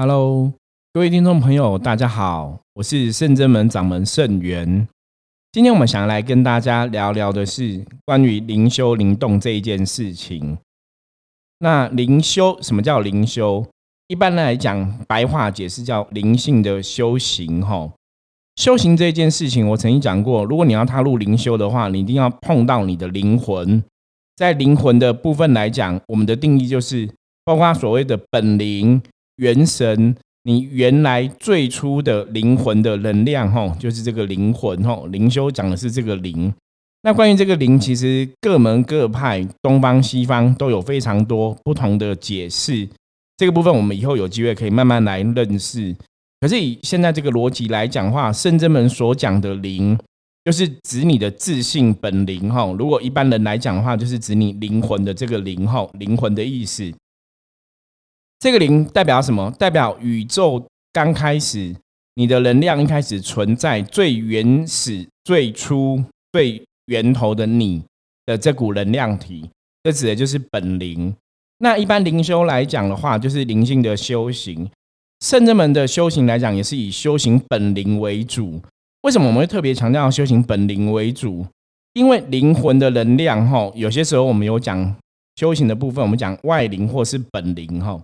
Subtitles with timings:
[0.00, 0.52] Hello，
[0.92, 4.86] 各位听众朋友，大家好，我是圣真门掌门圣元。
[5.50, 10.56] 今天我们想来跟大家聊聊的是关于灵修灵动这一件事情。
[11.58, 13.66] 那灵修什么叫灵修？
[14.06, 17.60] 一般来讲，白话解释叫灵性的修行。
[17.60, 17.92] 哈，
[18.54, 23.82] 修行这件事情，我曾经讲过，如果你要踏入灵修的话，你一定要碰到你的灵魂。
[24.36, 27.12] 在灵魂的部分来讲，我们的定义就是
[27.44, 29.02] 包括所谓的本灵。
[29.38, 36.52] 元神，你原来最初的灵魂的能量，吼，就是这个灵魂，吼，灵修讲的是这个灵。
[37.02, 42.88] 那关于这个灵，其实各门各派，东方西方都有非常多不同的解释。
[43.36, 45.94] 这个部分我们以后有机会可以慢慢来认识。
[46.40, 49.96] 可是以现在这个逻辑来讲话，圣真门所讲的灵，
[50.44, 52.74] 就是指你的自信本灵，吼。
[52.74, 56.92] 如果一般人来讲的话，就是指你灵魂的这个灵，吼，灵魂的意思。
[58.40, 59.50] 这个零代表什么？
[59.58, 61.74] 代表宇宙刚开始，
[62.14, 67.82] 你的能量一开始存在最原始、最初、最源头的你
[68.26, 69.50] 的这股能量体，
[69.82, 71.12] 这指的就是本灵。
[71.58, 74.70] 那一般灵修来讲的话，就是灵性的修行。
[75.18, 78.60] 圣者们的修行来讲，也是以修行本灵为主。
[79.02, 81.44] 为什么我们会特别强调修行本灵为主？
[81.94, 84.94] 因为灵魂的能量，哈，有些时候我们有讲
[85.34, 88.00] 修行的部分，我们讲外灵或是本灵，哈。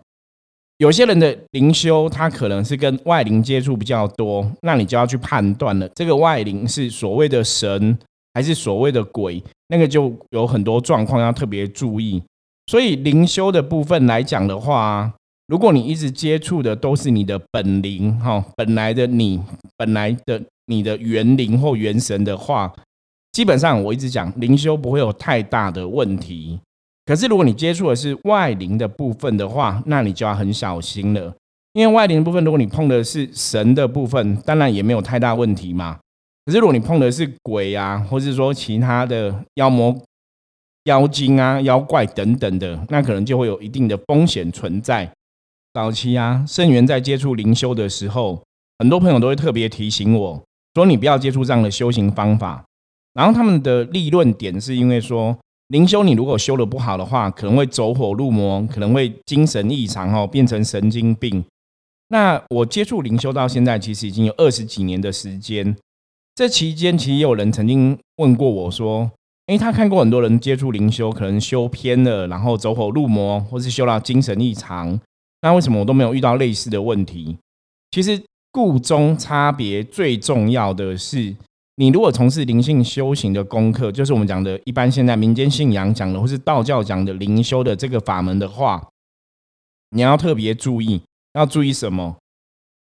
[0.84, 7.98] 有些人的灵修，他可能是跟外灵接触比较多，那你就要去判断了，这个外灵是所谓的神
[8.34, 12.22] 还是所谓的鬼，那个就有很多状况要特别注意。
[12.66, 15.10] 所以灵修的部分来讲的话，
[15.46, 19.41] 如果你一直接触的都是你的本灵哈，本来的你，
[19.78, 22.70] 本来的你的元灵或元神的话，
[23.32, 26.60] 基本上我一直讲灵修不会有太大的问题。
[27.06, 31.34] 可是，如果你接触的是外灵的部分的话，那你就要很小心了。
[31.75, 35.98] 因为外灵的部分，如果你碰的是神的部分，当然也没有太大问题嘛。
[36.47, 39.94] 可是，如果你碰的是鬼啊，或者说其他的妖魔、
[40.84, 45.12] 妖精啊、妖怪等等的，那可能就会有一定的风险存在。
[45.75, 48.42] 早期啊，圣元在接触灵修的时候，
[48.78, 50.42] 很多朋友都会特别提醒我
[50.75, 52.65] 说：“你不要接触这样的修行方法。”
[53.12, 55.36] 然后他们的立论点是因为说。
[55.69, 61.42] 灵修，你如果修的不好的话，可能会走火入魔，可能会精神异常哦，变成神经病。
[62.08, 65.74] 那我接触灵修到现在，其实已经有二十几年的时间。
[66.34, 69.10] 这期间，其实也有人曾经问过我说
[69.48, 75.00] ：“诶，他看过很多人接触灵修，可能修偏了，然后走火入魔，或是修到精神异常。
[75.41, 77.38] 那为什么我都没有遇到类似的问题？”
[77.91, 78.22] 其实，
[78.53, 81.34] 故中差别最重要的是。
[81.76, 88.88] 你如果从事灵性修行的功课，就是我们讲的一般现在民间信仰讲的，或是道教讲的灵修的这个法门的话，
[89.90, 91.02] 你要特别注意，
[91.32, 92.16] 要注意什么？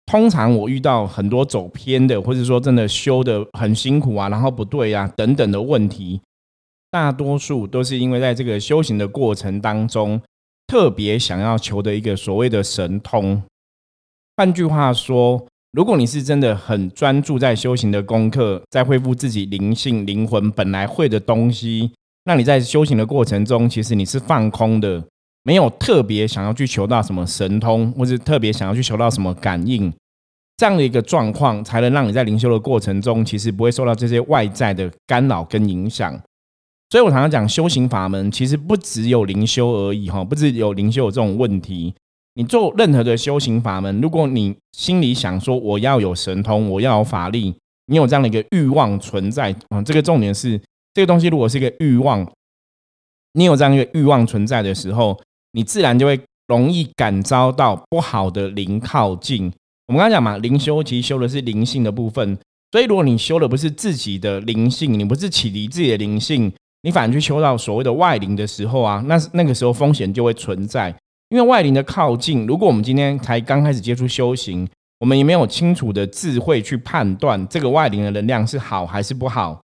[0.06, 6.20] 通常我遇到很多走偏的，或者说真的修的很辛苦啊，然后不对啊等等的问题，
[6.90, 10.20] 大多数都是因为在这个修行的过程当中，
[10.66, 13.40] 特别想要求的一个所谓的神通。
[14.36, 15.46] 换句话说。
[15.72, 21.92] 如果你是真的很专注在修行的功课，在恢复自己灵性、灵魂本来会的东西，
[22.25, 25.04] 那你在修行的过程中，其实你是放空的，
[25.44, 29.92] 没有特别想要去求到什么神通，或者特别想要去求到什么感应，
[30.56, 36.20] 这样的一个状况，才能让你在灵修的过程中，其实不会受到这些外在的干扰跟影响。
[36.91, 41.94] 所以我常常讲，修行法门其实不只有灵修而已，哈，不只有灵修有这种问题。
[42.40, 47.54] 你做任何的修行法门，如果你心里想说我要有神通，我要有法力，
[47.88, 50.58] 你有这样的一个欲望存在啊，这个重点是
[50.94, 52.26] 这个东西如果是一个欲望，
[53.34, 55.20] 你有这样一个欲望存在的时候，
[55.52, 59.52] 你自然就会容易感召到不好的灵靠近。
[59.88, 62.38] 我们刚才讲嘛，灵修其实修的是灵性的部分，
[62.72, 66.50] 所以如果你修的不是自己的灵性，你不是启迪自己的灵性，
[66.84, 70.96] 你反而去修到所谓的外灵的时候啊，那那个时候风险就会存在。
[71.31, 74.69] 因为外灵的靠近，如果我们今天才刚开始接触修行，
[74.99, 79.61] 我们也没有清楚的智慧去判断这个外灵的能量是好还是不好，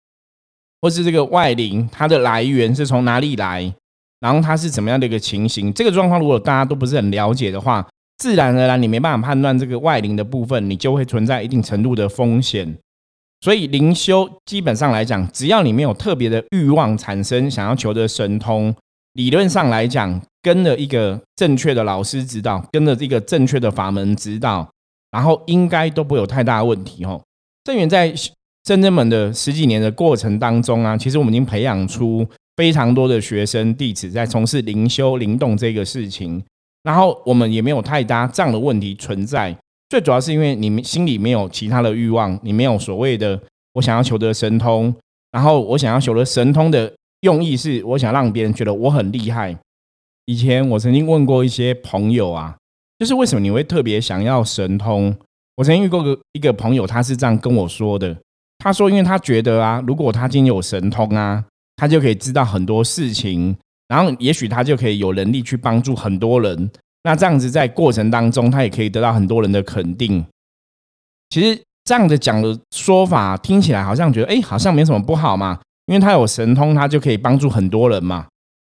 [0.83, 3.75] 或是这个外灵它的来源是从哪里来，
[4.21, 7.87] 然后它是怎么样的一个情形，这个状况如果大家都不是很了解的话，
[8.19, 12.77] 自然而然你没办法判断这个外灵的部分，你就会存在一定程度的风险。
[13.41, 18.75] 所以灵修基本上来讲，只要你没有特别的欲望产生，想要求得神通。
[19.15, 24.69] 理论上来讲，跟了一个正确的老师指导，跟了一个正确的法门指导，
[25.11, 27.19] 然后应该都不会有太大的问题哦。
[27.65, 28.15] 正源在
[28.63, 32.27] 真正门的十几年的过程当中啊，其实我们已经培养出
[32.57, 36.43] 非常多的学生弟子在从事灵修灵动这个事情。
[36.83, 39.57] 然后我们也没有太大这样的问题存在。
[39.89, 43.41] 最主要是因为你们心里没有其他的欲望，你没有所谓的
[43.73, 44.95] 我想要求得神通，
[45.31, 46.93] 然后我想要求得神通的
[47.23, 49.57] 用意是我想让别人觉得我很厉害。
[50.27, 52.57] 以前我曾经问过一些朋友啊，
[52.99, 55.15] 就是为什么你会特别想要神通？
[55.57, 58.17] 我曾经遇过个一个朋友，他是这样跟我说的。
[58.59, 61.45] 他说，因为他觉得啊，如果他今天有神通啊，
[61.77, 63.55] 他就可以知道很多事情，
[63.89, 66.71] 然后也许他就可以有能力去帮助很多人。
[67.03, 70.25] 那这样子在过程当中，他也可以得到很多人的肯定。
[71.29, 78.27] 其实这样子讲的说法听起来好像觉得，哎，好像没什么不好嘛，因为他有神通，他就可以帮助很多人嘛。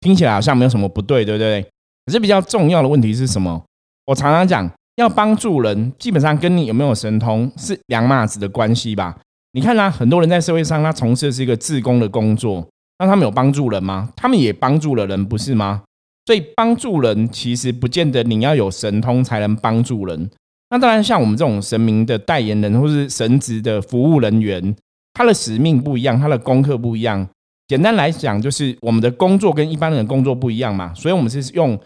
[0.02, 1.62] 听起来好像没有什么不对，对不对？
[2.06, 3.64] 可是比较重要的问题是什么？
[4.06, 9.18] 我常常讲，要帮助人，基本上跟你有没有神通是两码子的关系吧。
[9.54, 12.68] 你看啊，很多人在社会上，他从事的是一个自工的工作，
[13.00, 14.10] 那他们有帮助人吗？
[14.16, 15.84] 他们也帮助了人，不是吗？
[16.26, 20.30] 所以帮助人其实不见得你要有神通才能帮助人。
[20.70, 24.76] 那当然，像我们这种神明的代言人或是神职的服务人员，
[25.14, 27.28] 他的使命不一样，他的功课不一样。
[27.68, 31.80] 简单来讲，就是我们的工作跟一般人的工作不一样嘛，所以我们是用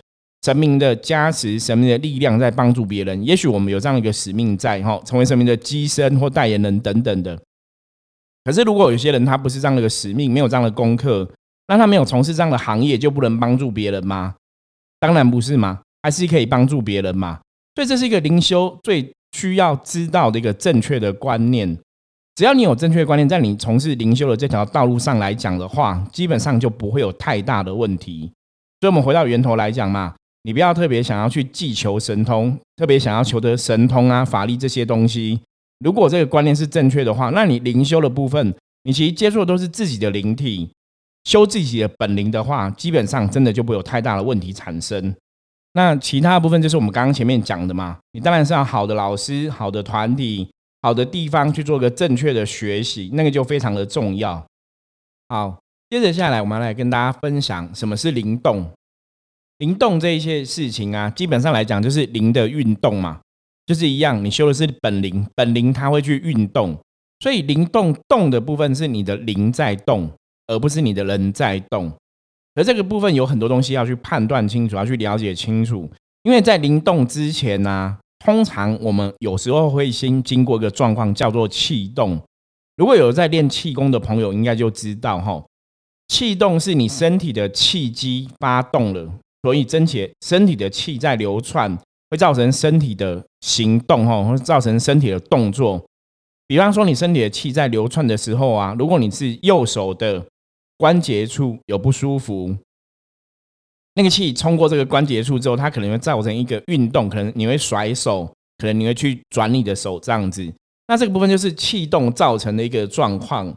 [0.43, 3.25] 神明的加持、神明的力量在帮助别人。
[3.25, 7.39] 也许我们有这样一个使命在哈，成为神明的机身或代言人等等的。
[8.43, 11.29] 可是，如果有些人他不是这样的一个使命，没有这样的功课，
[11.67, 14.35] 那他没有从事这样的行业，就不能帮助别人吗？
[14.99, 17.39] 当然不是嘛，还是可以帮助别人嘛。
[17.75, 21.77] 所以这是一个灵修最需要知道的一个正确的观念。
[22.39, 28.31] 只要你有正确的观念，在你从事灵修的这条道路上来讲的话，基本上就不会有太大的问题。
[28.79, 35.41] 所以，我们回到源头来讲嘛，你不要特别想要去祈求神通，特别想要求得神通啊、法力这些东西。
[35.83, 40.69] 如果这个观念是正确的话，那你灵修的部分，你其实接触的都是自己的灵体，
[41.25, 45.13] 修自己的本灵的话，基本上真的就不会有太大的问题产生。
[45.73, 50.47] 那其他部分就是我们刚刚前面讲的嘛，你当然是要好的老师、好的团体。
[50.81, 54.45] 好的地方去做个正确的学习，那个就非常的重要。
[55.27, 55.59] 好，
[55.89, 58.71] 接着下来，我们来跟大家分享什么是灵动。
[59.57, 63.19] 灵动这一些事情啊，基本上来讲就是灵的运动嘛，
[63.65, 66.79] 就是一样，你修的是本灵，本灵它会去运动，
[67.19, 70.09] 所以灵动动的部分是你的灵在动，
[70.47, 71.91] 而不是你的人在动。
[72.55, 75.91] 而这个部分有很多东西要去判断清楚，要去了解清楚，
[76.23, 77.97] 因为在灵动之前呢。
[78.19, 82.21] 通常我们有时候会先经过一个状况，叫做气动。
[82.75, 85.43] 如果有在练气功的朋友，应该就知道哈，
[86.07, 89.09] 气动是你身体的气机发动了，
[89.43, 91.77] 所以真且身体的气在流窜，
[92.09, 95.83] 会造成身体的行动哈，会造成身体的动作。
[96.47, 100.25] 比方说，你身体的气在流窜的时候啊，如果你是右手的
[100.77, 102.55] 关节处有不舒服。
[103.99, 108.25] 那个气冲过这个关节处之后，它可能会造成一个运动，可能你会甩手，
[108.57, 110.49] 可能你会去转你的手这样子。
[110.87, 113.53] 那这个部分就是气动造成的一个状况。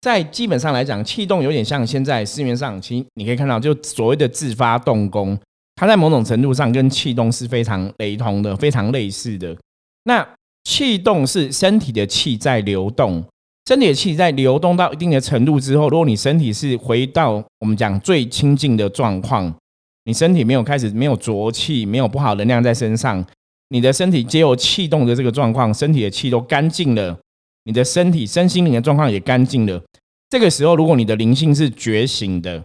[0.00, 5.36] 在基本上来讲，气动有点像现在市面上，其实你可以看到，就所谓的自发动功，
[5.74, 9.56] 它在某种程度上跟气动是非常雷同的，非常类似的。
[10.04, 10.24] 那
[10.62, 13.24] 气动是身体的气在流动。
[13.66, 19.52] 身体的气在流动到一定的程度之后，如果你身体是回到我们讲最清净的状况，
[20.04, 23.24] 你身体没有开始没有浊气，没有不好能量在身上，
[23.68, 27.18] 你的身体皆有气动的这个状况，身体的气都干净了，
[27.64, 29.82] 你的身体身心灵的状况也干净了。
[30.28, 32.64] 这个时候，如果你的灵性是觉醒的，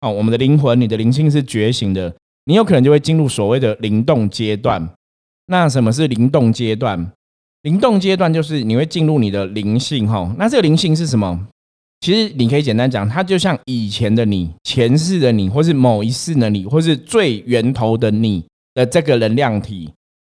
[0.00, 2.14] 哦，我们的灵魂，你的灵性是觉醒的，
[2.44, 4.88] 你有可能就会进入所谓的灵动阶段。
[5.46, 7.12] 那什么是灵动阶段？
[7.62, 11.46] 灵动阶段就是你会进入你的灵性哈，那这个灵性是什么？
[12.00, 19.90] 其实你可以简单讲，它就像以前的你、前世的你，或是某一世的你，或是最源头的你的这个能量体。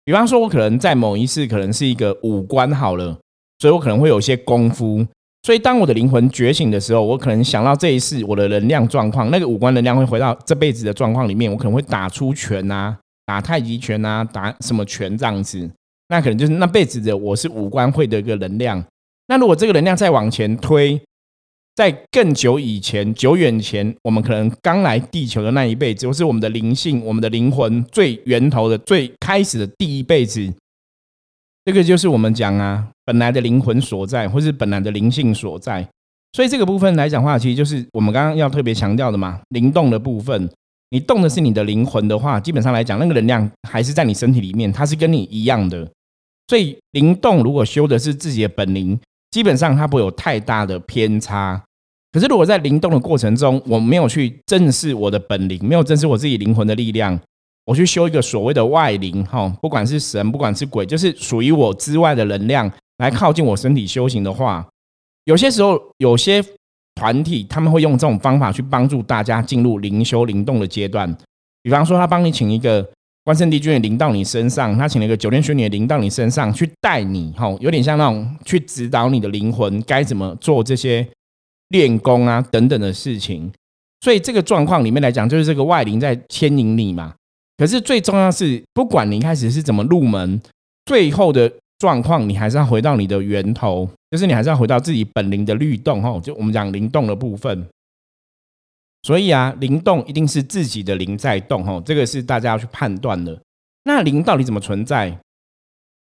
[0.06, 3.18] 比方说，我可能在某一世可能是一个五官好了，
[3.60, 5.06] 所以我可能会有些功夫。
[5.44, 15.70] 所以当我的灵魂觉醒的时候，我可能想到这一世我的能量状况，那个五官能量会回到这辈子的状况里面，我可能会打出拳啊，打太极拳啊，打什么拳这样子。
[16.10, 18.82] 那可能就是那辈子的我是五官会的一个能量。
[19.28, 21.00] 那如果这个能量再往前推，
[21.78, 30.52] 在更久以前、久远前，我们可能刚来地球的那一辈子，或是我们的灵性、我们的灵魂最源头的、最开始的第一辈子，
[31.66, 35.88] 这个就是我们讲啊，本来的灵魂所在，或是本来的灵性所在。
[36.34, 40.50] 所以这个部分来讲话，其实就是我们刚刚要特别强调的嘛，灵动的部分。
[40.90, 45.88] 你动的是你的灵魂的话，基本上来讲，那个能量还是在你身体里面，它是跟你一样的。
[46.48, 51.62] 所以灵动如果修的是自己的本灵，基本上它不会有太大的偏差。
[52.18, 57.20] 可是如果在灵动的过程中，我没有去正视我的本灵，没有正视我自己灵魂的力量，
[57.64, 64.68] 我去修一个所谓的外灵哈，不管是神，不管是鬼，就是属于我之外的能量来靠近我身体修行的话，
[65.26, 66.44] 有些时候有些
[66.96, 71.16] 团体他们会用这种方法去帮助大家进入灵修灵动的阶段。
[71.62, 72.84] 比方说，他帮你请一个
[73.24, 81.08] 关圣帝君的灵到你身上，他请了一个九天玄女的灵到你身上去带你哈，有点像那种去指导你的灵魂该怎么做这些
[81.70, 83.52] 练功啊等等的事情。
[84.02, 87.16] 所以这个状况里面来讲，就是这个外灵在牵引你嘛。
[87.58, 90.40] 可是最重要是，不管你一开始是怎么入门，
[90.86, 96.20] 最后的状况你还是要回到你的源头，就是你还是要回到自己本灵的律动哈。
[96.20, 97.68] 就我们讲灵动的部分，
[99.02, 103.40] 所以啊，灵动一定是自己的灵在动哈，这个是大家要去判断的。
[103.86, 105.18] 那灵到底怎么存在？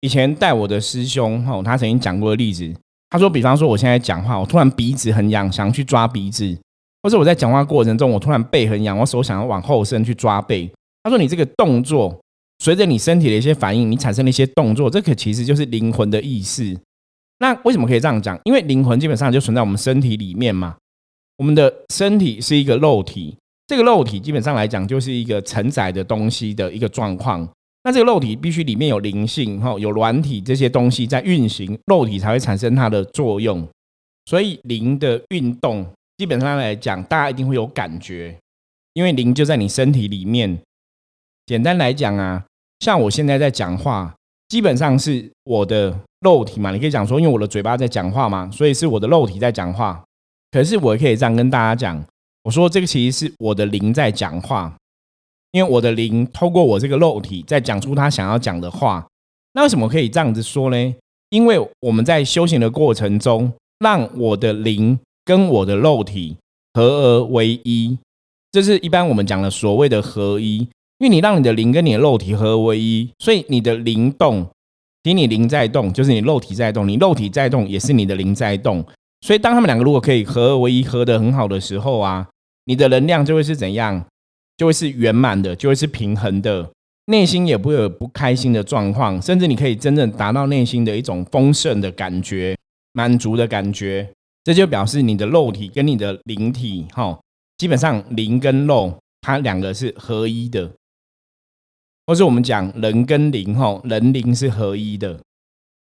[0.01, 2.71] 以前带我的师兄哈，他曾经讲过的例子，
[3.09, 6.57] 他说，比方说我现在讲话，我突然鼻子很痒，想要去抓鼻子，
[7.01, 10.69] 或者我在讲话过程中，我突然背很痒，我手想要往后伸去抓背。
[11.03, 12.19] 他说：“你这个动作，
[12.59, 16.77] 随着你身体的一些反应，你产生了一些动作，这可其实就是灵魂的意识。
[17.39, 18.37] 那为什么可以这样讲？
[18.43, 20.75] 因为灵魂基本上就存在我们身体里面嘛。
[21.37, 23.37] 我们的身体是一个肉体，
[23.67, 27.47] 这个肉体基本上来讲就是一个承载的东西的一个状况。
[27.87, 33.65] 那这个肉体必须里面有灵性，哈，有软体这些东西在运行，肉体才会产生它的作用。
[34.25, 38.37] 所以灵的运动，基本上来讲，大家一定会有感觉，
[38.91, 40.59] 因为灵就在你身体里面。”
[41.47, 42.43] 简单来讲啊，
[42.81, 44.13] 像我现在在讲话，
[44.49, 46.71] 基本上是我的肉体嘛。
[46.71, 50.03] 你可以讲说，因为我的嘴巴在讲话嘛，所以是我的肉体在讲话。
[50.51, 52.05] 可是我也可以这样跟大家讲，
[52.43, 54.75] 我说这个其实是我的灵在讲话，
[55.51, 59.05] 因为我的灵透过我这个肉体在讲出他想要讲的话。
[59.53, 60.95] 那为什么可以这样子说呢？
[61.29, 66.37] 因为我们在修行的过程中，让我的灵跟我的肉体
[66.73, 67.97] 合而为一，
[68.51, 70.67] 这是一般我们讲的所谓的合一。
[70.99, 74.43] 因为你让你的灵跟你的肉体合为一，所以你的灵动，
[75.03, 78.83] 其实你灵在动，就是你肉体在动；你肉体在动，也是你的灵在动。
[79.21, 82.27] 所以当他们两个如果可以合而为一，合得很好的时候啊，
[82.65, 84.03] 你的能量就会是怎样？
[84.57, 86.71] 就会是圆满的，就会是平衡的，
[87.05, 92.57] 内心也不会有不开心的状况，甚至你可以真正达到内心的一种丰盛的感觉、
[92.93, 94.09] 满足的感觉。
[94.43, 97.19] 这就表示你的肉体跟你的灵体，哈，
[97.57, 100.71] 基本上灵跟肉它两个是合一的。
[102.05, 105.19] 或是我们讲人跟灵吼，人灵是合一的，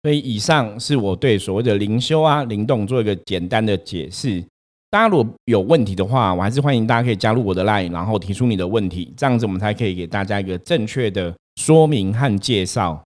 [0.02, 4.44] 所以以上是我对所谓的灵修啊、灵动做一个简单的解释。
[4.90, 13.00] 大家如果有问题的话，我还是欢迎大家可以加入我的 line，然后提出你的问题，这样子我们才可以给大家一个正确的说明和介绍。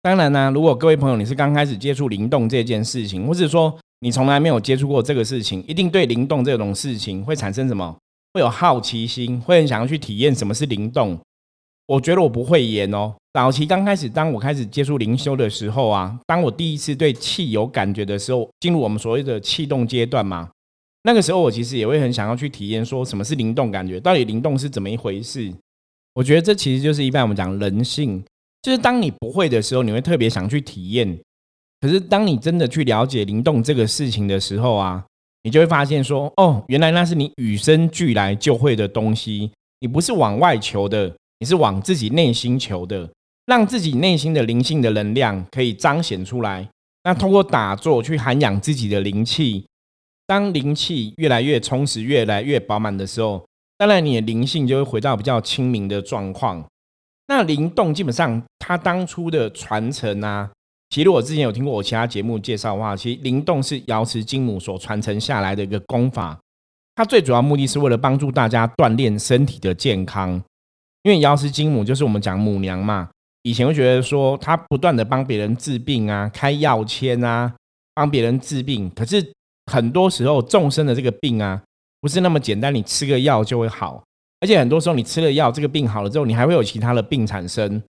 [0.00, 7.94] 当然呢，如果各位朋友你是刚开始接触灵动这件事情，或者说你从来没有接触过这个事情，一定对灵动这种事情会产生什么？
[8.32, 11.18] 会有好奇心，会很想要去体验什么是灵动。
[11.86, 13.12] 我觉得我不会演哦。
[13.34, 20.48] 早期刚开始，当我开始接触灵修的时候啊，当我第一次对气有感觉的时候，进入我们所谓的气动阶段嘛，
[21.06, 25.52] 那个时候我其实也会很想要去体验，说什么是灵动感觉，到底灵动是怎么一回事？
[26.14, 28.24] 我觉得这其实就是一般我们讲人性，
[28.60, 31.16] 就是当你不会的时候，你会特别想去体验。
[31.80, 35.04] 可是当你真的去了解灵动这个事情的时候啊，
[35.44, 41.14] 你就会发现说，哦，原来那是你与生俱来就会的东西，你不是往外求的。
[41.38, 43.10] 你是往自己内心求的，
[43.44, 46.66] 让自己内心的灵性的能量可以彰显出来。
[47.04, 49.66] 那通过打坐去涵养自己的灵气，
[50.26, 53.46] 当灵气越来越充实、越来越饱满的时候，
[53.78, 56.64] 当然你的灵性就会回到比较清明的状况。
[57.28, 60.50] 那灵动基本上它当初的传承啊，
[60.90, 66.38] 其实我之前有听过我其他节目介绍的话，其实灵动是瑶池金母所传承下来的一个功法。
[66.94, 70.42] 它最主要目的是为了帮助大家锻炼身体的健康。
[71.02, 73.10] 因为瑶池金母就是我们讲母娘嘛，
[73.42, 77.54] 以前会觉得说她不断的帮别人治病啊，开药签啊，
[77.94, 78.90] 帮别人治病。
[78.90, 79.32] 可是
[79.72, 81.62] 很多时候众生的这个病啊，
[82.00, 84.02] 不是那么简单，你吃个药就会好。
[84.40, 87.82] 而且很多时候你吃了药，这个病好了之后，你还会有其他的病产生。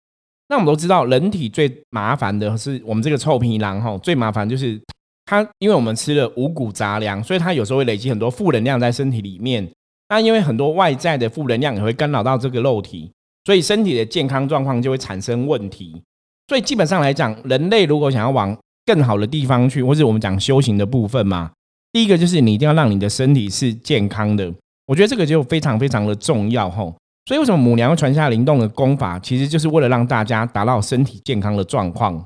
[0.48, 4.80] 那我们都知道，人体最麻烦的是我们这个臭皮囊哈，最麻烦就是
[5.26, 9.68] 它，因为我们吃了五谷杂粮，所以它有时候会累积很多负能量在身体里面。
[10.08, 13.12] 那因为很多外在的负能量也会干扰到这个肉体，
[13.44, 16.00] 所以身体的健康状况就会产生问题。
[16.48, 18.56] 所以基本上来讲，人类如果想要往
[18.86, 21.52] 更好的地方去，或者我们讲修行的部分嘛，
[21.96, 24.54] 第一个就是你一定要让你的身体是健康的。
[24.86, 26.94] 我觉得这个就非常非常的重要吼。
[27.26, 32.22] 所以为什么母娘传下灵动的功法，其实就是为了让大家达到身体健康的状况。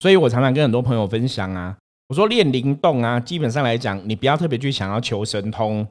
[0.00, 1.76] 所以我常常跟很多朋友分享啊，
[2.08, 5.86] 我说练灵动啊，基本上来讲，你不要特别去想要求神通。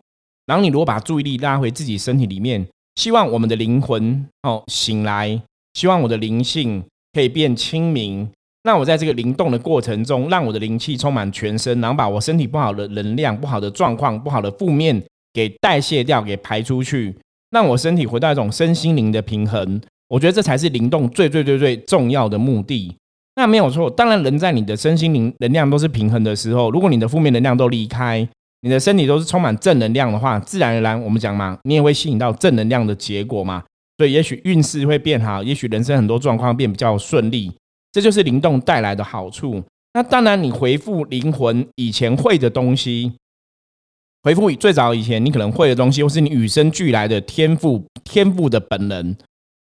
[0.46, 5.42] 然后你如果把注意力拉回自己身体里面，希望我们的灵魂哦醒来，
[5.76, 6.84] 希望我的灵性
[7.14, 8.30] 可以变清明。
[8.68, 15.02] 那我在这个灵动的过程中，让我的灵气充满全身，然后把我身体不好的能量、不好的状况、不好的负面
[15.34, 17.16] 给代谢掉，给排出去，
[17.52, 19.80] 让我身体回到一种身心灵的平衡。
[20.10, 22.94] 我觉得这才是灵动最最最最重要的目的。
[23.38, 28.28] 那没有错，当然人在你的身心灵能量都是平衡的时候，如果你的负面能量都离开，
[28.64, 33.64] 你的身体都是充满正能量的话，自然而然我们讲嘛，你也会吸引到正能量的结果嘛。
[33.98, 37.50] 所以也许运势会变好，也许人生很多状况变比较顺利，
[37.98, 39.64] 这就是灵动带来的好处。
[39.96, 43.14] 那当然，你回复灵魂以前会的东西，
[44.22, 49.16] 回复最早以前你可能会的东西，或是你与生俱来的天赋、天赋的本能。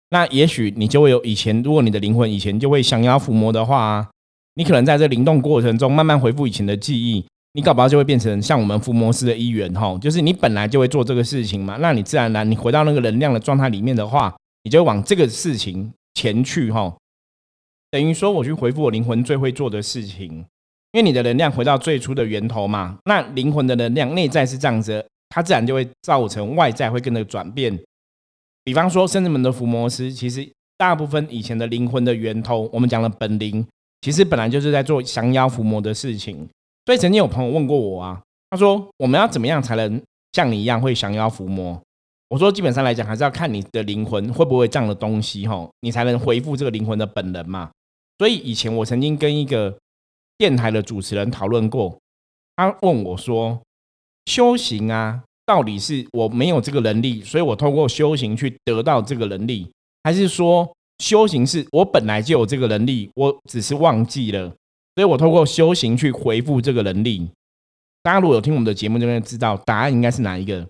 [0.08, 4.08] 那也许你就会有以前，如果你的灵魂以前就会降妖伏魔的话，
[4.54, 7.22] 你可能在这灵动过程中慢慢回复以前的记忆，
[7.52, 16.96] 你搞不好就会变成像我们伏魔师的一员哈，就是你本来就会做这个事情嘛，那你自然而然你回到那个能量的状态里面的话，你就往这个事情前去哈，
[17.92, 20.32] 等于说我去回复我灵魂最会做的事情，
[20.92, 27.78] 因为你的能量回到最初的源头嘛，那灵魂的能量内在是这样子，它自然就会造成外在会跟着转变。
[28.64, 33.62] 比方说，圣子门的伏魔师，其实大部分以前的灵魂的源头，我们讲的本灵，
[34.00, 36.48] 其实本来就是在做降妖伏魔的事情。
[36.86, 40.00] 所以曾经有朋友问过我啊，他说我们要怎么样才能
[40.32, 41.78] 像你一样会降妖伏魔？
[42.30, 47.70] 我说基本上来讲，还是要看你的灵魂会不会这样的东西哈，你才能回复这个灵魂的本能嘛。
[48.18, 49.78] 所以以前我曾经跟一个
[50.38, 51.98] 电台的主持人讨论过，
[52.56, 53.62] 他问我说，
[54.26, 55.24] 修行啊。
[55.44, 59.68] 到底是我没有这个能力，所以我通过修行去得到这个能力，
[60.04, 64.48] 还是说修行是我本来就有这个能力，我只是忘记了，
[64.94, 67.28] 所以我通过修行去回复这个能力？
[68.04, 70.66] 大家如果有听我们的节目，就会知道答案应该是哪一个？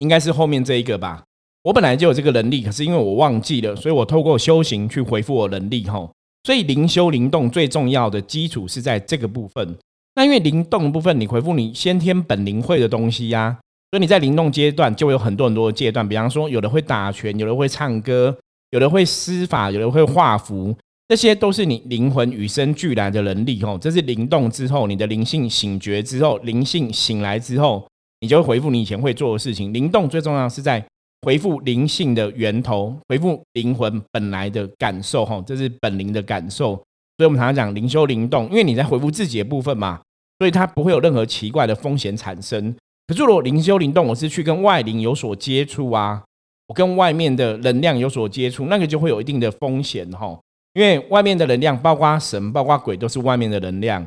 [0.00, 1.24] 应该是后面这一个吧。
[1.66, 5.84] 我本来就有这个能力，可是因为我忘记了，所以我透过修行去回复我能力。
[5.88, 6.08] 吼，
[6.44, 9.76] 所以灵修灵动最重要的基础是在这个部分。
[10.14, 13.58] 那因为灵动部分，你回复你先天本灵会的东西呀，
[13.90, 16.08] 所以你在灵动阶段就有很多很多的阶段。
[16.08, 18.38] 比方说，有的会打拳，有的会唱歌，
[18.70, 20.72] 有的会施法，有的会画符，
[21.08, 23.76] 这些都是你灵魂与生俱来的能力哦。
[23.82, 27.84] 这是灵动之后，你的灵性醒觉之后，灵性醒来之后，
[28.20, 29.72] 你就会回复你以前会做的事情。
[29.72, 30.86] 灵动最重要是在
[31.26, 36.76] 回复灵性的源头，回复灵魂本来的感受哈，这是本灵的感受。
[37.16, 40.00] 所以我们常常讲灵修灵动，因为你在回复自己的部分嘛。
[40.38, 42.72] 所以它不会有任何奇怪的风险产生。
[43.08, 46.22] 可是如果灵修灵动，我是去跟外灵有所接触啊，
[46.68, 50.38] 我跟外面的能量有所接触，那个就会有一定的风险哈。
[50.74, 54.06] 因为外面的能量，包括神、包括鬼，都是外面的能量。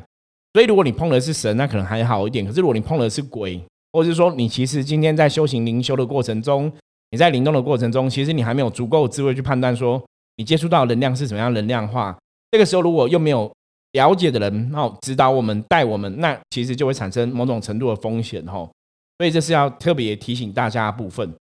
[0.54, 2.46] 所以如果你碰的是神，那可能还好一点。
[2.46, 6.72] 可是如果你碰的是鬼，或者是说你其实今天在修行灵修的过程中，
[7.10, 10.02] 你在灵动的过程中，其实你还没有足够智慧去判断说
[10.36, 12.18] 你接触到能量是什么样能量化。
[12.50, 13.50] 这个时候如果又没有。
[13.94, 18.70] 了解的人，然后指导我们、带我们，那其实就会产生某种程度的风险，哈。
[19.18, 21.34] 所以这是要特别提醒大家部分。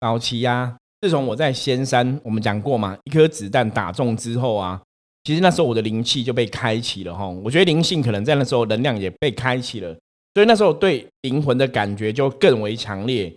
[0.00, 4.80] 早期呀，自从我在仙山，我们讲过嘛，一颗子弹打中之后啊，
[5.24, 7.26] 其实那时候我的灵气就被开启了，哈。
[7.28, 9.92] 我觉得灵性可能在那时候能量也被开启了，
[10.34, 13.36] 所以那时候对灵魂的感觉就更为强烈。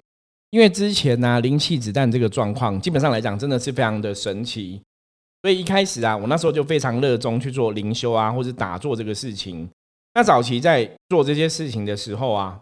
[0.54, 4.80] 因为之前呢，灵气子弹这个状况，基本上来讲，真的是非常的神奇。
[5.42, 9.68] 所以一开始啊，我那时候就非常热衷去做灵修啊，或者打坐这个事情。
[10.13, 12.60] 那早期在做这些事情的时候啊，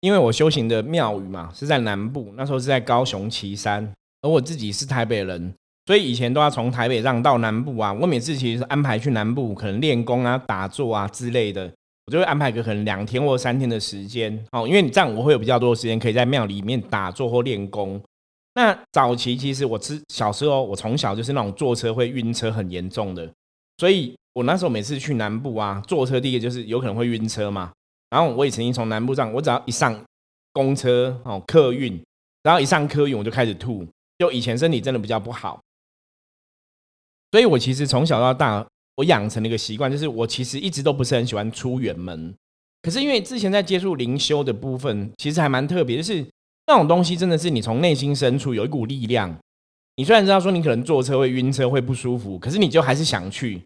[0.00, 3.90] 因为我修行的庙宇嘛是在南部，那时候是在高雄旗山，
[4.20, 5.54] 而我自己是台北人，
[5.86, 7.90] 所以以前都要从台北让到南部啊。
[7.94, 11.72] 我每次其实是安排去南部，可能练功啊、打坐啊之类的，
[12.06, 18.00] 我就会安排个可能两天或三天的时间哦，因为你这样我会有比较多的时间可以在庙里面打坐或练功。
[18.54, 23.32] 那早期其实我吃小时候，我从小就是那种坐车会晕车很严重的，
[23.78, 27.72] 所以我那时候每次去南部啊，坐车第一个就是有可能会晕车嘛。
[28.10, 29.98] 然后我也曾经从南部上，我只要一上
[30.52, 31.98] 公车哦客运，
[32.42, 33.86] 然后一上客运我就开始吐，
[34.18, 35.58] 就以前身体真的比较不好，
[37.30, 42.34] 所以我其实从小到大我养成了一个习惯，就是我其实一直都不是很喜欢出远门。
[42.82, 46.26] 可是因为之前在接触灵修的部分，其实还蛮特别，就是。
[46.68, 49.36] 那种东西真的是你从内心深处有一股力量。
[49.96, 53.60] 你虽然知道说你可能坐车会晕车会不舒服，可是你就还是想去。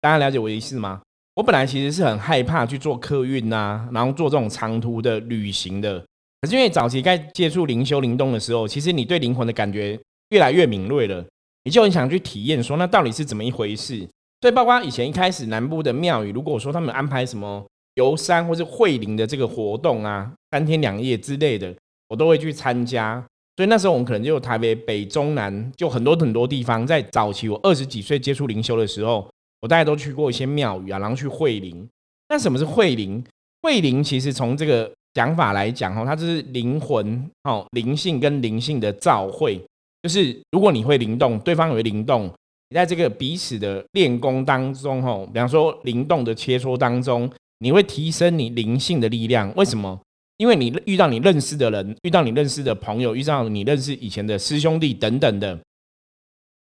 [0.00, 1.02] 大家了解我的意思吗？
[1.36, 6.04] 我本来其实是很害怕去做客运啊，然后做这种长途的旅行的。
[6.40, 9.98] 可是因为早期在接触灵修灵动的时候，其实你对灵魂的感觉
[10.30, 11.24] 越来越敏锐了，
[11.62, 14.06] 你就很想去体验说那到底是怎么一回事。
[14.40, 21.74] 所以包括以前一开始南部的庙宇，如果说他们安排什么游山或是会灵的这个活动啊，三天两夜之类的。
[22.08, 23.24] 我都会去参加，
[23.56, 31.88] 所以那时候我们可能就台北北中南就很多很多地方，在早期我二十几岁接触灵修的时候，我大概都去过一些庙宇啊，然后去会灵。
[32.28, 33.24] 那什么是会灵？
[33.62, 39.62] 会灵其实从这个讲法来讲哦，它就是灵魂哦，灵性跟灵性的召会。
[40.02, 42.28] 就是如果你会灵动，对方也会灵动，
[42.70, 49.52] 你在这个彼此的练功当中吼，比方说灵动的切磋当中，你会提升你灵性的力量。
[49.56, 50.00] 为什么？
[50.36, 55.58] 因为你遇到你认识的人，遇到你认识的朋友，遇到你认识以前的师兄弟等等的，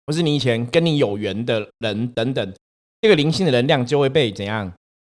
[0.06, 2.54] 或是你以前跟你有缘的人等等，
[3.02, 4.72] 这个灵性的能量就会被怎样？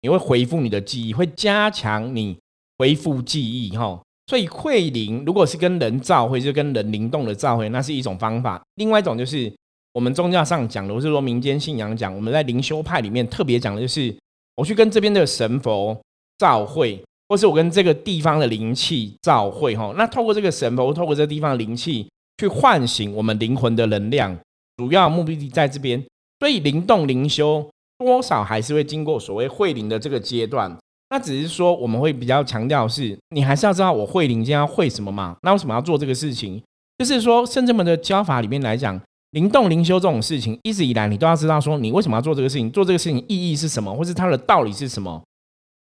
[0.02, 2.38] 你会回复你的记忆，会加强你
[2.78, 4.00] 回复记忆，哈。
[4.28, 8.62] 所以会灵如果是跟人造会，就跟人灵动的造会，那是一种方法。
[8.74, 9.50] 另外一种就是
[9.96, 14.14] 我们宗教上讲的，或是说民间信仰讲，我们在灵修派里面特别讲的就是，
[14.56, 15.98] 我去跟这边的神佛
[16.36, 19.94] 造会，或是我跟这个地方的灵气造会，哈。
[19.96, 22.06] 那透过这个神佛，透过这个地方的灵气，
[22.36, 24.38] 去唤醒我们灵魂的能量，
[24.76, 26.04] 主要目的地在这边。
[26.40, 27.66] 所以灵动灵修。
[27.98, 30.70] 多少还是会经过所谓会灵的这个阶段，
[31.08, 35.34] 那只是说我们会比较强调是，你还是要知道我会灵，今天要会什么嘛？
[35.40, 36.62] 那为什么要做这个事情？
[36.98, 39.00] 就是说，圣至门的教法里面来讲，
[39.36, 42.70] 灵动灵修这种事情，一直以来你都要知道说，你为什么要做这个事情？
[42.72, 45.22] 做这个事情意义是什么，或是它的道理是什么？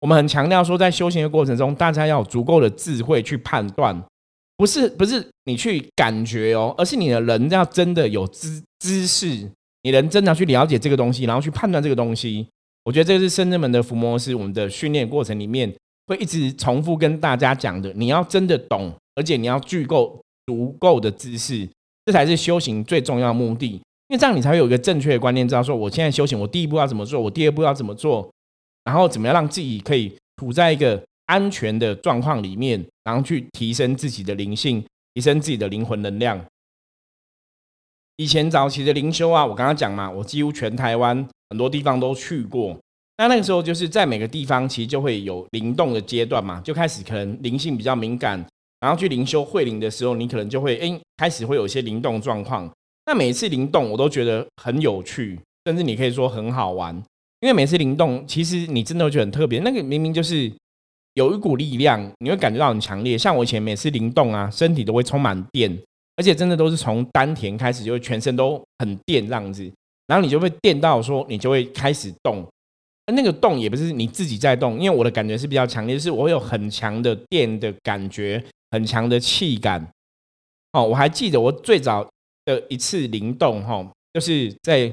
[0.01, 4.03] 我们很强调说，在修行的过程中，大家要有足够的智慧去判断，
[4.57, 9.49] 不是不是你去感觉哦，而是你的人要真的有知知识。
[9.83, 12.45] 你能真的去了解这个东西，然后去判断这个东西，
[12.83, 15.73] 我觉得这是深圳门的伏魔师我们的训练过程里面
[16.07, 17.93] 会一直重复跟大家讲的。
[17.93, 21.69] 你要真的懂，而且你要具够足够的知识，
[22.05, 23.81] 这才是修行最重要的目的。
[24.07, 28.31] 因为这样你才会有一个正确的观念，知道说我现在修行，我第一步要怎么做，我第二步要怎么做，
[28.83, 36.39] 然后怎么样让自己可以处在一个安全的状况里面，然后去提升自己的灵性，提升自己的灵魂能量。
[38.17, 42.77] 以前早期的灵修啊，我刚刚讲嘛，我几乎全台湾很多地方都去过。
[43.17, 48.45] 那那个时候就是在每个地方其实就会有灵动的阶段嘛，就开始可能灵性比较敏感，
[48.79, 52.69] 然后去灵修会灵的时候，你可能就会哎开始会有一些灵动状况。
[53.05, 56.95] 那每次灵动我都觉得很有趣，甚至你可以说很好玩，
[57.41, 59.59] 因为每次灵动其实你真的会觉得很特别。
[59.59, 60.51] 那个明明就是
[61.13, 63.17] 有一股力量，你会感觉到很强烈。
[63.17, 65.77] 像我以前每次灵动啊，身体都会充满电。
[66.17, 69.69] 而且真的都是从丹田开始，就会全身都很电这样子，
[70.07, 72.41] 然后你就会电到说，你就会开始动。
[73.13, 79.87] 那个动也不是你自己在动，因为我的感觉是比较强烈，就是我有很强的电的感觉，很强的气感。
[80.73, 82.07] 哦，我还记得我最早
[82.45, 84.91] 的一次灵动，哈，就是在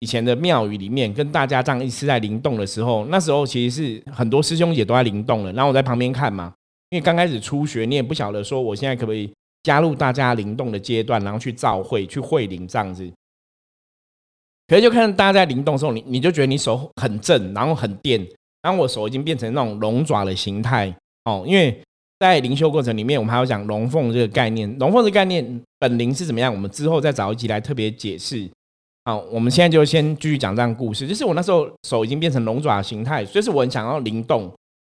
[0.00, 6.52] 以前的庙宇里面跟大家这样一次在灵动的时候，那时候其实是很多师兄姐都在灵动了，然后我在旁边看嘛，
[6.90, 9.30] 因为刚开始初学，你也不晓得说我现在可不可以。
[9.62, 13.12] 加入大家灵动的阶段，然后去造会、去会灵这样子，
[14.70, 18.24] 可是就看到大家在灵动的时候，你你就觉得你手很正，然后很电，
[18.62, 21.42] 然后我手已经变成那种龙爪的形态哦。
[21.44, 21.76] 因为
[22.20, 26.54] 在灵修过程里面，我们还要讲龙凤这个概念，龙凤的概念本灵是怎么样？
[26.54, 28.48] 我们之后再找一集来特别解释。
[29.04, 31.04] 好，我们现在就先继续讲这样故事。
[31.04, 34.48] 就是我那时候手已经变成龙爪形态，所以是我很想要灵动。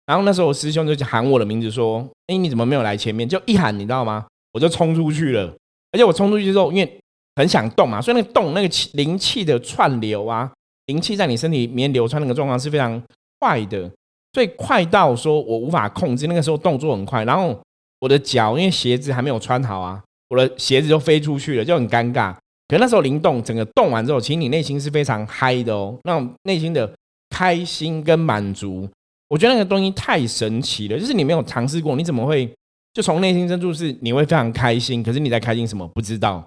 [0.05, 4.25] 然后那时候我师兄就喊我的名字说：“哎，你怎么没有来前面？”就一喊，你知道吗？
[4.51, 5.55] 我就冲出去了，
[5.93, 6.99] 而且我冲出去之后，因为
[7.35, 10.51] 很想动嘛，所以那个动那个气灵气的串流啊，
[10.87, 13.01] 灵气在你身体里面流窜那个状况是非常
[13.39, 13.89] 快的，
[14.33, 16.27] 所以快到说我无法控制。
[16.27, 17.57] 那个时候动作很快，然后
[17.99, 22.35] 我的脚因为鞋子还没有穿好啊，我的鞋子就飞出去了，就很尴尬。
[22.67, 26.89] 可那时候灵动整个动完之后，其实你内心是非常嗨的哦，那种内心的
[27.29, 28.87] 开心跟满足，
[29.27, 32.49] 我觉得那个东西太神奇了，就是你没有尝试过，你怎么会？
[32.93, 36.45] 就从内心深处是你会非常开心，可是你在开心什么不知道。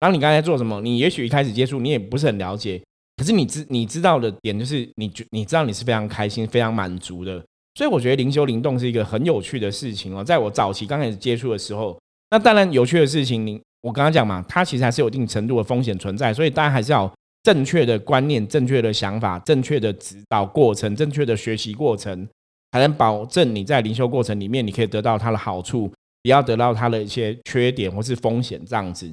[0.00, 2.82] 然后你刚才做什么，你也许一开始接触你也不是很了解，
[3.16, 7.42] 可是你知你知道的点就是你觉你知道你是非常开心、非常满足的。
[7.74, 10.24] 所以我觉得灵修灵动是一个很有趣的事情哦。
[10.24, 11.98] 在我早期刚开始接触的时候，
[12.30, 22.26] 那当然有趣的事情，你我刚刚讲嘛，它其实还是有一定程度的风险存在，所以大家还是要正确的观念、正确的想法、正确的指导过程、正确的学习过程。
[22.72, 25.90] 才能保证你在灵修过程里面，你可以得到它的好处，
[26.24, 29.10] 也要得到它的一些缺点或是风险这样子。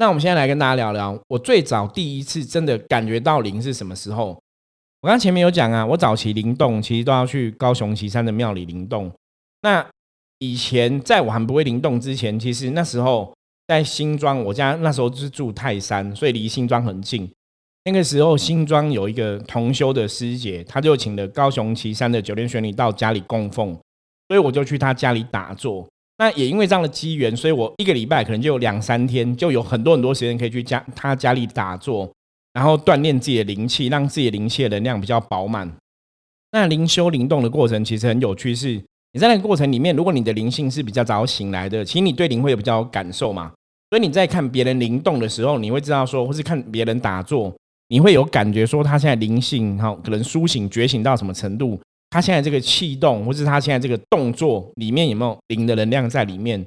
[0.00, 4.40] 那我们现在来跟大家聊聊，我最早第一次真的感觉到灵是什么时候？
[5.00, 9.12] 我刚前面有讲啊，我早期灵动其实都要去高雄旗山的庙里灵动。
[9.62, 9.84] 那
[10.38, 13.34] 以前在我还不会灵动之前，其实那时候
[13.66, 17.28] 在新庄，我家那时候是住泰山，所以离新庄很近。
[17.84, 23.76] 那个时候，新庄有一个同修的师姐，她就请了高雄旗山的九天玄女到家里供奉，
[24.28, 25.88] 所以我就去她家里打坐。
[26.18, 32.10] 那也因为这样的机缘，所以我一个礼拜可能就有两三天，就有很多很多时间可以去家他家里打坐，
[32.52, 35.72] 然后锻炼自己的灵气，让自己的灵气的能量比较饱满。
[36.50, 43.52] 那灵修灵动的过程其实很有趣，是你在那个过程里面，如果你的灵性是比较早醒来的，其实你对灵会有比较感受嘛。
[43.90, 47.54] 所以你在看别人灵动的时候，你会知道说，或是看别人打坐，
[47.88, 51.78] 你会有感觉说他现在灵性哈，可能苏醒觉醒到什么程度。
[52.10, 56.66] 他现在这个气动，或是他现在这个动作里面有没有灵的能量在里面？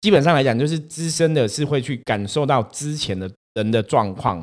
[0.00, 4.40] 基本上来讲，就是资深的是会去感受到之前的人的状况。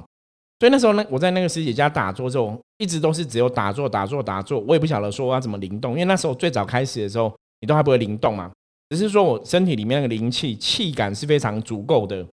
[0.60, 8.52] 所以那时候呢，我在那个师姐家打坐之后，一直都是只有打坐、打坐、打坐，我也不晓得说要怎么灵动，因为那时候最早开始的时候，你都还不会灵动嘛，
[8.90, 12.26] 只是说我身体里面那个灵气气感是非常足够的，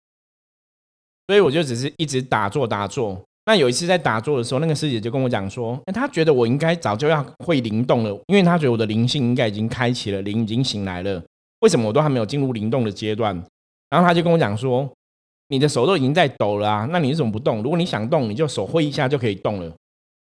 [1.28, 3.22] 所以我就只是一直打坐、打坐。
[3.50, 11.20] 那有一次在打坐的时候，那个师姐就跟我讲说，那她觉得我应该早就要会灵动了，因为她觉得我的灵性应该已经开启了，灵已经醒来了。
[11.58, 13.34] 为什么我都还没有进入灵动的阶段？
[13.88, 14.88] 然后她就跟我讲说，
[15.48, 17.60] 你的手都已经在抖了啊，那你怎么不动？
[17.60, 19.64] 如果你想动，你就手挥一下就可以动了。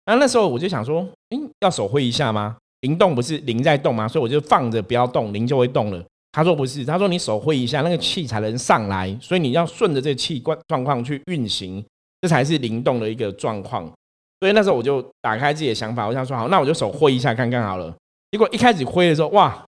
[0.06, 2.56] 然后那时候我就想说，诶，要手挥一下吗？
[2.80, 4.08] 灵动不是灵在动吗？
[4.08, 6.02] 所以我就放着不要动，灵就会动了。
[6.32, 11.84] 他说不是，他说你手挥一下，那个气才能上来，所以你要顺着这个气状状况去运行。
[12.22, 13.86] 这才是灵动的一个状况，
[14.40, 17.96] 所以那时候我就打开自己的想法，我想说好，那我就手挥一下看看好了。
[18.32, 19.66] 结果一开始挥的时候，哇，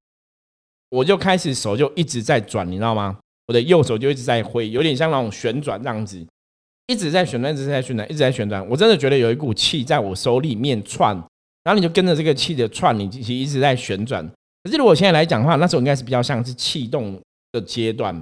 [0.90, 3.18] 我就开始手就一直在转，你知道吗？
[3.48, 6.26] 我的右手就一直在挥，有点像那种旋转这样子，
[6.88, 8.66] 一直在旋转，一直在旋转，一直在旋转。
[8.70, 11.16] 我真的觉得有一股气在我手里面窜，
[11.64, 14.26] 然后你就跟着这个气的窜，你其实一直在旋转。
[14.64, 17.20] 可是如果现在来讲的话，那时候应该是比较像是气动
[17.52, 18.16] 的阶段。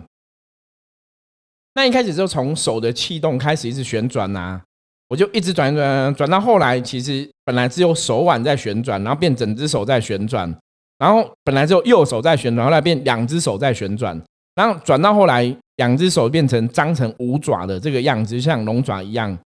[1.79, 4.59] 那一开始就从手的气动开始一直旋转呐，
[5.07, 10.53] 我就一直转转转到后来，其实本来只有手腕在旋转，然后变整只手在旋转，
[10.97, 14.21] 然后本来只有右手在旋转，后来变两只手在旋转，
[14.55, 19.39] 然后转到后来两只手变成张成五爪的这个样子，像龙爪一样。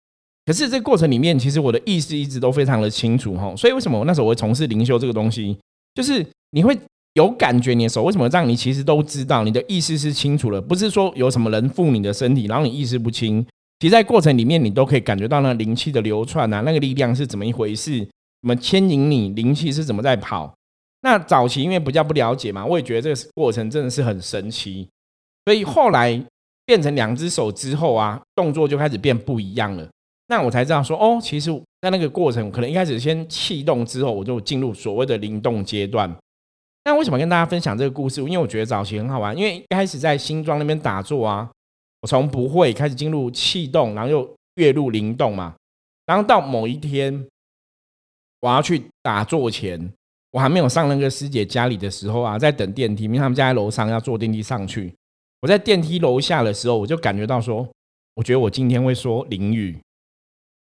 [0.46, 5.58] 可是这个过程里面，其实我的意识一直都非常的清楚哈，所以为什么我那时候会从事灵修这个东西，
[5.96, 6.78] 就是你会。
[7.14, 8.48] 有感觉，你的手为什么这样？
[8.48, 13.44] 你其实都知道，你的意识是清楚了，不是说有什么人附你的身体，然后你意识不清。
[13.80, 17.98] 其实，在过程里面，你都可以感觉到那灵气的流窜啊，那个力量是怎么一回事？
[18.42, 20.54] 怎么牵引你灵气是怎么在跑？
[21.02, 24.86] 那早期因为比较不了解嘛，我也觉得这个过程真的是很神奇。
[25.46, 26.22] 所以后来
[26.66, 29.88] 变成两只手之后啊，动作就开始变不一样了。
[30.28, 36.14] 那我才知道说，哦，其实在那个过程，可能一开始先气动之后，我就进入所谓的灵动阶段。
[36.84, 38.20] 那为什么跟大家分享这个故事？
[38.22, 39.36] 因为我觉得早期很好玩。
[39.36, 41.50] 因为一开始在新庄那边打坐啊，
[42.00, 45.54] 我从不会开始进入气动，然后又跃入灵动嘛。
[46.06, 47.26] 然后到某一天，
[48.40, 49.92] 我要去打坐前，
[50.32, 54.92] 我还没有上那个师姐家里的时候啊，在等电梯，因为他们家在楼上，要坐电梯上去。
[55.42, 57.68] 我在电梯楼下的时候，我就感觉到说，
[58.14, 59.78] 我觉得我今天会说灵语。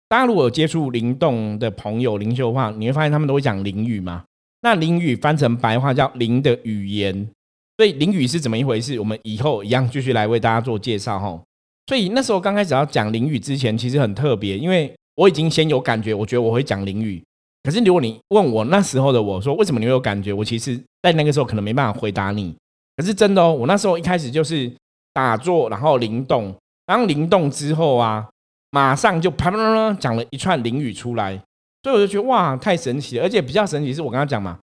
[0.08, 4.24] 大家如果有接触灵动的朋友、灵修的话，你会发现他们都会讲灵语嘛。
[4.62, 7.28] 那灵语翻成白话叫灵的语言，
[7.76, 8.98] 所以灵语是怎么一回事？
[9.00, 11.42] 我们以后一样继续来为大家做介绍哈。
[11.88, 17.20] 所以那时候刚开始要讲灵语之前，其实很特别，因为我已经先有感觉，我觉得我会讲灵语。
[17.64, 22.54] 可是如果你问我那时候的我说为什么你会有感觉，我其实在那个时候可能没办法回答你。
[22.96, 24.70] 可是真的哦，我那时候一开始就是
[25.12, 26.54] 打坐，然后灵动，
[26.86, 28.28] 然后灵动之后啊，
[28.70, 31.42] 马上就啪啪啪讲了一串灵语出来。
[31.82, 33.24] 所以我就觉得哇，太神奇了！
[33.24, 34.58] 而且比较神奇是我跟他讲嘛，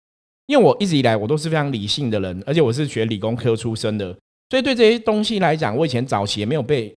[0.46, 4.12] 因为我一直以来我都是非常理性的人，而且我是学理工科出身的，
[4.50, 6.92] 所以对这些东西来讲，我以前早期也没有被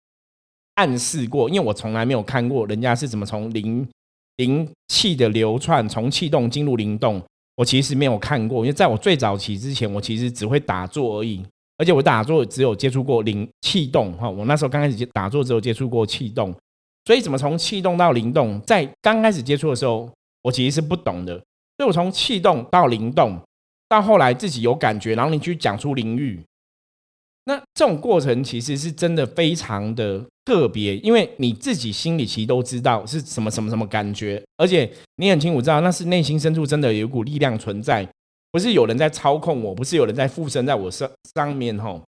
[0.76, 3.88] 暗示过，因为我从来没有看过人家是怎么从灵
[4.38, 7.22] 灵气的流窜，从气动进入灵动，
[7.56, 11.46] 我其实没有看过，因为在我最早期之前，我其实只会打坐而已，
[11.78, 16.56] 而且我打坐只有接触过灵气动哈，我那时候刚开始打坐只有接触过气动。
[17.08, 21.38] 所以怎么从气动到灵动，在刚开始接触的时候，我其实是不懂的。
[21.78, 23.40] 所以我从气动到灵动，
[23.88, 26.44] 到后来自己有感觉，然后你去讲出灵域，
[27.46, 38.06] 那这种过程其实是真的非常的特别，因为你自己心里其实都知道是什么什么什么感觉，而且你很清楚知道那是内心深处真的有一股力量存在，
[38.52, 42.04] 不是有人在操控我，不是有人在附身在我身上面吼，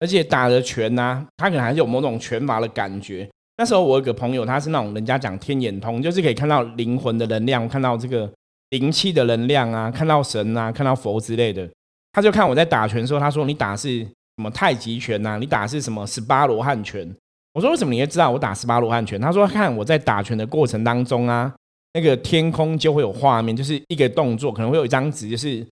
[0.00, 3.30] 而且打了拳呐，他可能还是有某种拳法的感觉。
[3.56, 8.28] 那时候我有个朋友，他是那种人家讲天眼通，就是可以看到灵魂的能量，看到这个
[8.70, 11.68] 灵气的能量啊，看到神啊，看到佛之类的。
[12.12, 15.36] 他就看我在打拳的时候，他说：“你打是什么太极拳呐？
[15.38, 17.08] 你打是什么十八罗汉拳？”
[17.54, 21.52] 我说：“为什么你会知道我打十八罗汉拳？”他说：“看我在打拳的过程当中啊，
[21.92, 25.64] 那个天空就会有画面，就是一个动作，可能会有一张纸，就是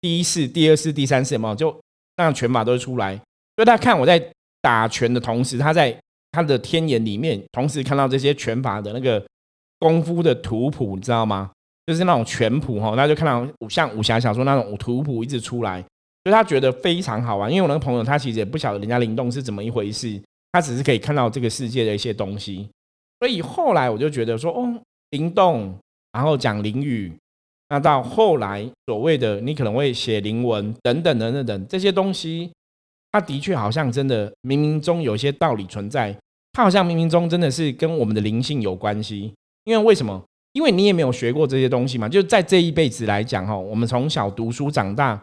[0.00, 1.54] 第一式、第二式、第三式，有没有？
[1.54, 1.74] 就
[2.16, 3.14] 那拳法都会出来。
[3.56, 4.22] 所以他看我在
[4.62, 5.94] 打拳的同时，他在
[6.32, 9.24] 他的天眼里面同时看到这些拳法的那个
[9.78, 11.50] 功夫的图谱，你知道吗？
[11.86, 15.80] 就是那种拳谱哈，那就看到像武侠小说那种图谱一直出来，
[16.24, 17.50] 所以他觉得非常好玩。
[17.50, 20.20] 因为我那个朋友他其实也不晓得人家灵动是怎么一回事，
[20.52, 22.68] 他只是可以看到这个世界的一些东西。
[23.18, 25.74] 所以后来我就觉得说，哦，灵动，
[26.12, 27.12] 然后讲灵语。
[27.70, 32.50] 那到后来，所谓的你可能会写灵文等等等等等这些东西，
[33.12, 36.16] 他的确好像真的冥冥中有些道理存在，
[36.52, 39.32] 他好像冥冥中真的是跟我们的灵性有关系。
[39.64, 40.24] 因为为什么？
[40.52, 42.08] 因为你也没有学过这些东西嘛。
[42.08, 45.22] 就在这一辈子来讲，哈，我们从小读书长大，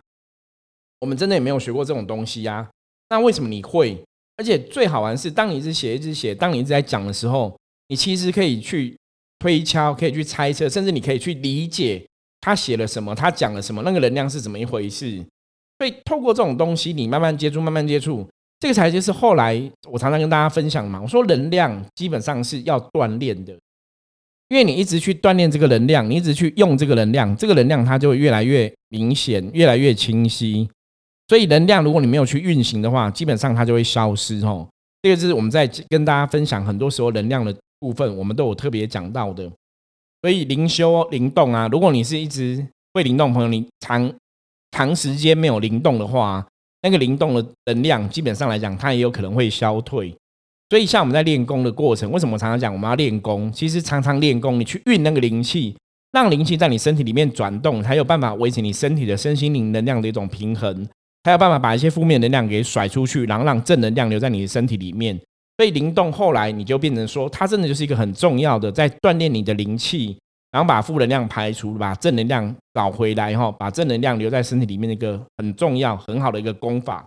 [1.00, 2.70] 我们真的也没有学过这种东西呀。
[3.10, 4.02] 那为什么你会？
[4.38, 8.96] 而且最好玩是，当你一直写一直写，当你一直在讲的时候，你其实可以去
[9.40, 12.06] 推敲，可以去猜测，甚至你可以去理解。
[12.40, 13.14] 他写了什么？
[13.16, 13.82] 他讲了什么？
[13.82, 15.22] 那个能量是怎么一回事？
[15.78, 18.28] 所以透过这种东西，你慢慢接触，慢慢接触，
[18.60, 19.54] 这个才就是后来
[19.90, 21.00] 我常常跟大家分享嘛。
[21.02, 23.54] 我说能量基本上是要锻炼的，
[24.50, 30.68] 因为你一直去锻炼这个能量，你一直去用这个能量，这个能量它就会越来越明显，越来越清晰。
[31.28, 34.44] 所以能量如果你没有去运行的话，基本上它就会消失。
[34.46, 34.68] 哦，
[35.02, 39.48] 这个是我们在跟大家分享很多时候能量的部分，我们都有特别讲到的。
[40.22, 44.12] 所以灵修灵动啊，如果你是一直会灵动朋友，你常
[44.72, 46.46] 长时间没有灵动的话，
[46.82, 50.16] 那个灵动的能量基本上来讲，它也有可能会消退。
[50.70, 53.52] 所以像我们在练功的过程，为什么常常讲我们要练功？
[53.52, 55.76] 其实常常练功，你去运那个灵气，
[56.12, 60.86] 让灵气在你身体里面转动，才有办法维持你身体的身心灵能量的一种平衡，
[61.24, 65.18] 才有办法把一些负面能量给甩出去，然后让正能量留在你的身体里面。
[65.58, 70.18] 所以灵动后来你就变成说，它真的就是一个很重要的，在锻炼你的灵气，
[70.52, 77.06] 然后把负能量排除，把正能量找回来，哈，把正能量留在身体里面的一个很重要、很好的一个功法。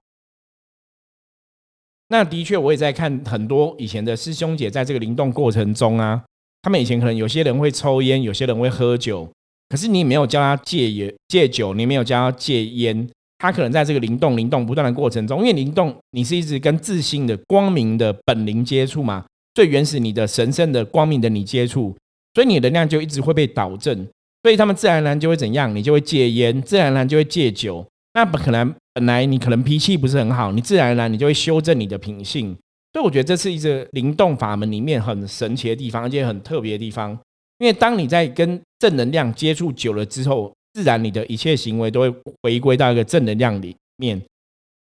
[2.09, 6.22] 那的确，我也在看很多以前的师兄姐在这个灵动过程中啊，
[6.62, 9.31] 他们以前可能有些人会抽烟，有些人会喝酒，
[9.68, 13.09] 可是你没有教他戒烟、戒酒，你没有教他戒烟。
[13.38, 19.24] 他可能在这个灵动、灵动不断的过程中，因为灵动，你是一直跟自信的光明的本灵接触嘛，
[19.55, 21.96] 最原始你的神圣的光明的你接触，
[22.34, 24.06] 所以你的能量就一直会被导正，
[24.42, 27.84] 所以他们自然而然就会怎样，你就会戒烟，自然而然就会戒酒。
[28.14, 32.56] 那不可能，本来你可能脾气不是很好，你自然而然你就会修正你的品性。
[32.92, 37.16] 所以我觉得这是一个灵动法门里面很神奇的地方，而且很特别的地方。
[37.58, 42.12] 因为当你在跟正能量接触久了之后，自然，你的一切行为都会
[42.42, 44.20] 回归到一个正能量里面。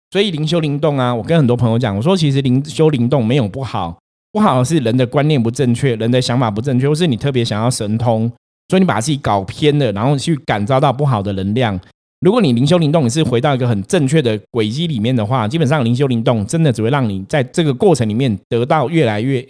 [0.10, 4.00] 所以灵修灵动啊，我跟很多朋友讲，我说其实灵修灵动没有不好，
[4.32, 8.32] 不好是人的观念不正确，人的想法不正确，或是你特别想要神通，
[8.70, 11.80] 所以你把自己搞偏了，然后去感召到不好的能量。
[12.22, 19.48] 如果你灵修灵动，你是回到一个很正确的轨迹里面的话，基本上灵修灵动真的只会让你在这个过程里面得到越来越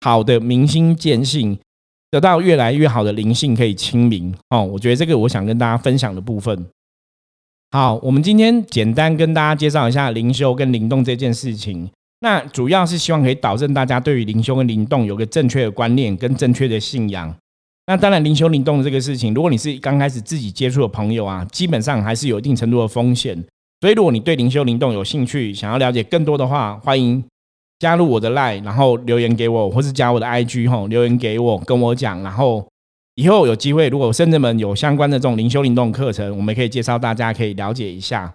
[0.00, 1.58] 好的明心见性。
[2.10, 6.66] 得到越来越好的灵性可以清明哦，我觉得这个我想跟大家分享的部分。
[7.70, 11.88] 好，我们今天简单跟大家介绍一下灵修跟灵动这件事情。
[12.22, 17.34] 那主要是希望可以导正大家对于灵修跟灵动有个正确的观念跟正确的信仰。
[17.88, 23.36] 那当然，灵修灵动的这个事情，如果你是刚开始自己接触的朋友啊，基本上还是有一定程度的风险。
[23.80, 27.22] 所以，如果你对灵修灵动有兴趣，想要了解更多的话，欢迎。
[27.80, 32.64] 加入我的 line，然后留言给我，或是加我的 IG 吼，留言给我，跟我讲，然后
[33.16, 38.32] 以后有机会，如果深圳们有相关的这种灵修灵动课程，我们可以介绍大家可以了解一下。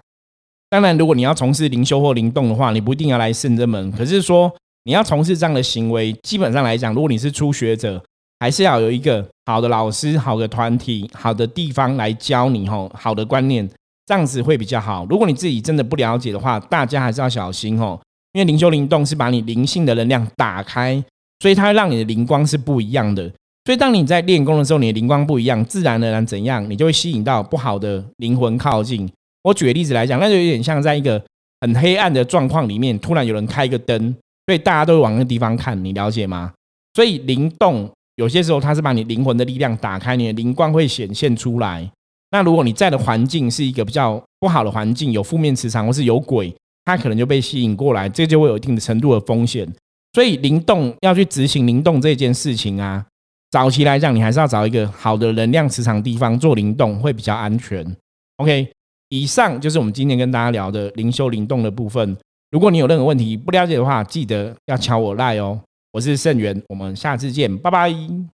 [0.69, 4.53] 当然，如果你要从事灵修或灵动的话，你不一定要来圣真门，可是说
[4.83, 8.03] 你要从事这样的行为，基本上来讲，如果你是初学者，
[8.39, 13.67] 还是要有一个好的老师、好的团体、好的地方来教你吼，好的观念，
[14.05, 15.05] 这样子会比较好。
[15.09, 17.99] 如果你自己真的不了解的话，大家还是要小心吼。
[18.33, 21.01] 因为灵修灵动是把你灵性的能量打开，
[21.39, 23.31] 所以它会让你的灵光是不一样的。
[23.63, 29.09] 所以当你在练功的时候，你的灵光不一样，自然而然怎样，你就会吸引到不好的灵魂靠近。
[29.47, 31.23] 我举个例子来讲，那就有点像在一个
[31.61, 34.13] 很黑暗的状况里面，突然有人开一个灯，
[34.45, 36.53] 所以大家都会往那个地方看，你了解吗？
[36.93, 41.89] 所以灵动有些时候它是把你灵魂的力量打开，你的灵光会显现出来。
[42.31, 46.53] 那如果你在的环境是一个比较不好的环境，有负面磁场或是有鬼。
[46.83, 49.67] 它可能就被吸引过来，这就会有一定的程度的风险。
[50.13, 53.05] 所以灵动要去执行灵动这件事情啊，
[53.51, 57.85] 早期来讲，你还是要找一个好的能量磁场地方做灵动会比较安全。
[58.37, 58.71] OK，
[59.09, 62.17] 以上就是我们今天跟大家聊的灵修灵动的部分。
[62.51, 65.59] 如果你有任何问题不了解的话，记得要敲我赖哦。
[65.91, 68.36] 我是盛元，我们下次见，拜拜。